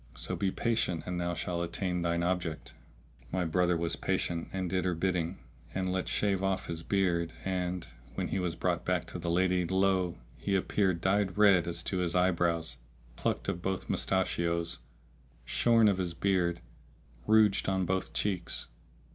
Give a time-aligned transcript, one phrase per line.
[0.15, 2.73] So be patient and thou shalt attain thine object."
[3.31, 5.37] My brother was patient and did her bidding
[5.75, 7.85] and let shave off his beard and,
[8.15, 10.17] when he was brought back to the lady, lo!
[10.37, 12.77] he appeared dyed red as to his eyebrows,
[13.15, 14.79] plucked of both mustachios,
[15.45, 16.61] shorn of his beard,
[17.27, 18.69] rouged on both cheeks.